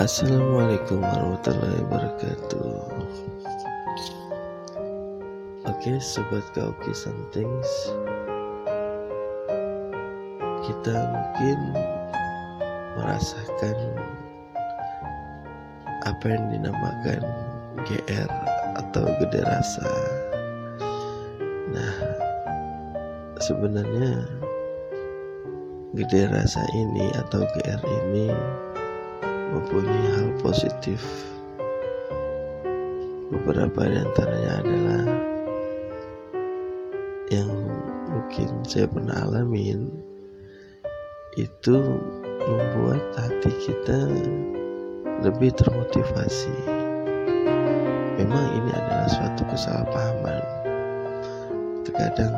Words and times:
Assalamualaikum 0.00 1.02
warahmatullahi 1.02 1.82
wabarakatuh. 1.82 2.72
Oke 5.66 5.98
sobat 5.98 6.46
kauki 6.54 6.94
things 7.34 7.70
Kita 10.62 10.94
mungkin 10.94 11.58
merasakan 13.02 13.76
apa 16.06 16.24
yang 16.30 16.44
dinamakan 16.54 17.22
GR 17.82 18.30
atau 18.78 19.04
gede 19.18 19.42
rasa. 19.42 19.90
Nah 21.74 21.94
sebenarnya 23.42 24.22
gede 25.90 26.30
rasa 26.30 26.62
ini 26.70 27.10
atau 27.18 27.42
GR 27.42 27.82
ini 27.82 28.30
mempunyai 29.50 30.06
hal 30.14 30.30
positif. 30.38 31.02
Beberapa 33.30 33.90
di 33.90 33.98
antaranya 33.98 34.52
adalah 34.62 35.04
yang 37.30 37.50
mungkin 38.06 38.62
saya 38.62 38.86
pernah 38.86 39.18
alamin 39.26 39.90
itu 41.34 41.78
membuat 42.46 43.02
hati 43.18 43.50
kita 43.66 44.14
lebih 45.26 45.50
termotivasi. 45.58 46.54
Memang 48.14 48.46
ini 48.62 48.70
adalah 48.70 49.10
suatu 49.10 49.42
kesalahpahaman. 49.50 50.42
Terkadang 51.82 52.34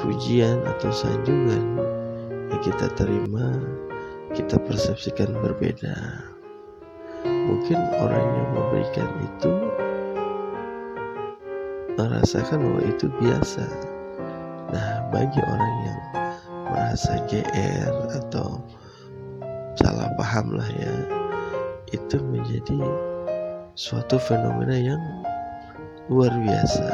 pujian 0.00 0.56
atau 0.64 0.88
sanjungan 0.88 1.91
kita 2.62 2.86
terima 2.94 3.58
kita 4.38 4.54
persepsikan 4.62 5.34
berbeda. 5.34 5.98
Mungkin 7.26 7.78
orang 7.98 8.22
yang 8.22 8.48
memberikan 8.54 9.10
itu 9.18 9.52
merasakan 11.98 12.62
bahwa 12.62 12.82
itu 12.86 13.06
biasa. 13.18 13.66
Nah, 14.70 15.04
bagi 15.10 15.42
orang 15.42 15.74
yang 15.84 16.00
merasa 16.70 17.18
GR 17.26 17.92
atau 18.22 18.62
salah 19.76 20.08
paham 20.14 20.54
lah 20.54 20.70
ya, 20.78 20.94
itu 21.90 22.16
menjadi 22.22 22.78
suatu 23.74 24.16
fenomena 24.22 24.78
yang 24.78 25.02
luar 26.08 26.30
biasa. 26.30 26.88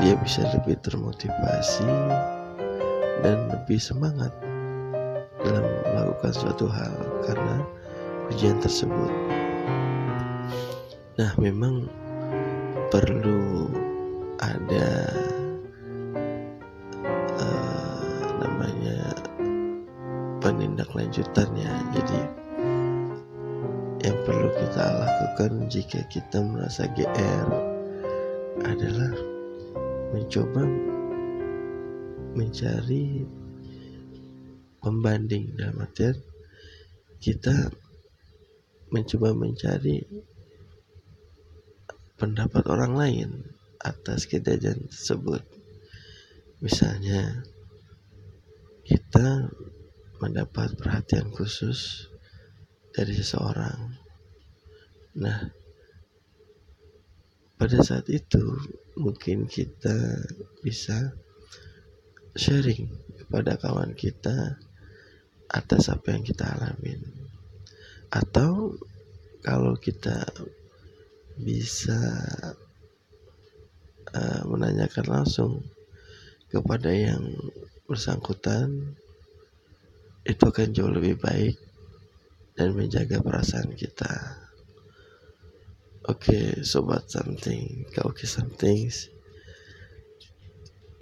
Dia 0.00 0.16
bisa 0.24 0.46
lebih 0.56 0.80
termotivasi 0.80 1.90
dan 3.22 3.46
lebih 3.48 3.78
semangat 3.78 4.34
dalam 5.42 5.62
melakukan 5.62 6.34
suatu 6.34 6.66
hal 6.66 6.94
karena 7.26 7.62
ujian 8.30 8.58
tersebut. 8.58 9.10
Nah, 11.18 11.30
memang 11.38 11.86
perlu 12.90 13.70
ada 14.42 14.90
uh, 17.38 18.22
namanya 18.42 19.14
penindaklanjutannya. 20.42 21.70
Jadi 21.94 22.20
yang 24.02 24.18
perlu 24.26 24.50
kita 24.50 24.84
lakukan 25.06 25.70
jika 25.70 26.02
kita 26.10 26.42
merasa 26.42 26.90
GR 26.90 27.48
adalah 28.66 29.14
mencoba 30.10 30.66
mencari 32.32 33.24
pembanding. 34.82 35.54
Dalam 35.56 35.84
artian 35.84 36.16
kita 37.22 37.70
mencoba 38.92 39.32
mencari 39.32 40.02
pendapat 42.18 42.64
orang 42.68 42.92
lain 42.94 43.28
atas 43.82 44.26
kejadian 44.30 44.86
tersebut. 44.90 45.42
Misalnya 46.62 47.42
kita 48.86 49.50
mendapat 50.22 50.78
perhatian 50.78 51.34
khusus 51.34 52.06
dari 52.94 53.14
seseorang. 53.16 53.98
Nah 55.18 55.50
pada 57.58 57.78
saat 57.78 58.10
itu 58.10 58.42
mungkin 58.98 59.46
kita 59.46 59.94
bisa 60.62 61.14
sharing 62.32 62.88
kepada 63.20 63.60
kawan 63.60 63.92
kita 63.92 64.56
atas 65.52 65.92
apa 65.92 66.16
yang 66.16 66.24
kita 66.24 66.48
alamin. 66.48 67.00
Atau 68.08 68.76
kalau 69.44 69.76
kita 69.76 70.24
bisa 71.36 72.00
uh, 74.12 74.42
menanyakan 74.48 75.06
langsung 75.08 75.52
kepada 76.52 76.92
yang 76.92 77.24
bersangkutan 77.88 78.96
itu 80.22 80.42
akan 80.44 80.70
jauh 80.70 80.92
lebih 80.92 81.18
baik 81.18 81.56
dan 82.54 82.76
menjaga 82.76 83.24
perasaan 83.24 83.72
kita. 83.74 84.38
Oke 86.06 86.34
okay, 86.34 86.46
sobat 86.66 87.06
something 87.08 87.86
kau 87.94 88.10
something 88.26 88.90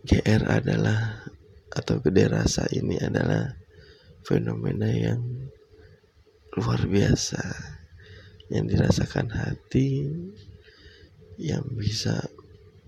GR 0.00 0.42
adalah 0.48 1.28
atau 1.70 2.00
gede 2.00 2.32
rasa 2.32 2.64
ini 2.72 2.96
adalah 2.96 3.52
fenomena 4.24 4.88
yang 4.88 5.20
luar 6.56 6.82
biasa 6.88 7.40
yang 8.50 8.66
dirasakan 8.66 9.30
hati 9.30 10.08
yang 11.38 11.62
bisa 11.76 12.26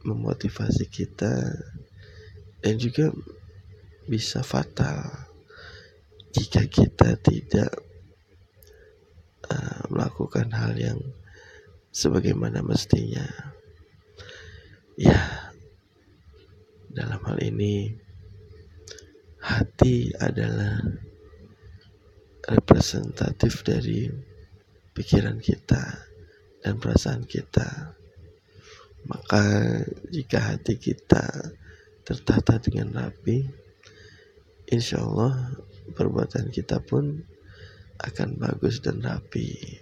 memotivasi 0.02 0.90
kita 0.90 1.52
dan 2.64 2.74
juga 2.80 3.14
bisa 4.10 4.42
fatal 4.42 5.30
jika 6.32 6.64
kita 6.66 7.14
tidak 7.22 7.70
uh, 9.52 9.84
melakukan 9.92 10.50
hal 10.50 10.74
yang 10.74 10.98
sebagaimana 11.92 12.64
mestinya. 12.64 13.28
Ya 14.96 15.16
dalam 15.16 15.41
hal 17.32 17.48
ini 17.48 17.88
hati 19.40 20.12
adalah 20.20 20.84
representatif 22.44 23.64
dari 23.64 24.04
pikiran 24.92 25.40
kita 25.40 25.80
dan 26.60 26.76
perasaan 26.76 27.24
kita. 27.24 27.96
Maka 29.08 29.44
jika 30.12 30.52
hati 30.52 30.76
kita 30.76 31.24
tertata 32.04 32.60
dengan 32.60 32.92
rapi, 33.00 33.48
insya 34.68 35.00
Allah 35.00 35.56
perbuatan 35.96 36.52
kita 36.52 36.84
pun 36.84 37.16
akan 37.96 38.28
bagus 38.36 38.84
dan 38.84 39.00
rapi. 39.00 39.80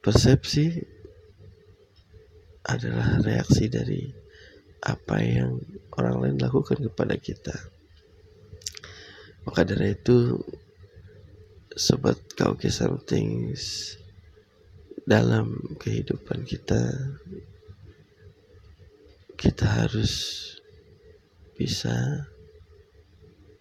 Persepsi 0.00 0.80
adalah 2.64 3.20
reaksi 3.20 3.68
dari 3.68 4.27
apa 4.82 5.16
yang 5.22 5.58
orang 5.98 6.16
lain 6.22 6.36
lakukan 6.38 6.78
kepada 6.78 7.18
kita. 7.18 7.56
Maka 9.42 9.66
dari 9.66 9.96
itu 9.96 10.38
sobat 11.74 12.18
kau 12.34 12.54
something 12.68 13.54
dalam 15.08 15.56
kehidupan 15.80 16.44
kita 16.44 16.92
kita 19.38 19.64
harus 19.64 20.12
bisa 21.54 22.26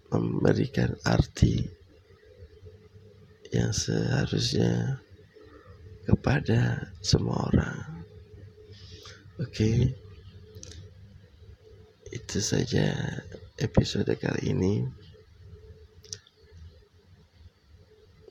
memberikan 0.09 0.97
arti 1.05 1.61
yang 3.53 3.71
seharusnya 3.71 4.99
kepada 6.03 6.91
semua 6.99 7.47
orang. 7.53 7.79
Oke. 9.37 9.53
Okay? 9.53 10.06
Itu 12.27 12.43
saja 12.43 12.91
episode 13.55 14.11
kali 14.19 14.51
ini. 14.51 14.83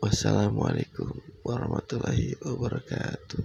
Wassalamualaikum 0.04 1.16
warahmatullahi 1.40 2.37
wabarakatuh. 2.44 3.40